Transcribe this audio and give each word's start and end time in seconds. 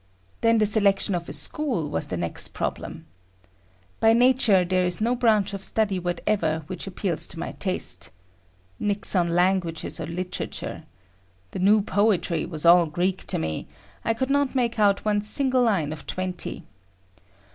Then 0.41 0.57
the 0.57 0.65
selection 0.65 1.13
of 1.13 1.29
a 1.29 1.33
school 1.33 1.87
was 1.87 2.07
the 2.07 2.17
next 2.17 2.55
problem. 2.55 3.05
By 3.99 4.13
nature, 4.13 4.65
there 4.65 4.83
is 4.83 4.99
no 4.99 5.13
branch 5.13 5.53
of 5.53 5.63
study 5.63 5.99
whatever 5.99 6.63
which 6.65 6.87
appeals 6.87 7.27
to 7.27 7.39
my 7.39 7.51
taste. 7.51 8.09
Nix 8.79 9.15
on 9.15 9.27
languages 9.27 9.99
or 9.99 10.07
literature! 10.07 10.85
The 11.51 11.59
new 11.59 11.83
poetry 11.83 12.47
was 12.47 12.65
all 12.65 12.87
Greek 12.87 13.27
to 13.27 13.37
me; 13.37 13.67
I 14.03 14.15
could 14.15 14.31
not 14.31 14.55
make 14.55 14.79
out 14.79 15.05
one 15.05 15.21
single 15.21 15.61
line 15.61 15.93
of 15.93 16.07
twenty. 16.07 16.63